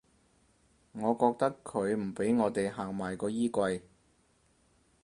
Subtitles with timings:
[0.93, 3.83] 我覺得佢唔畀我地行埋個衣櫃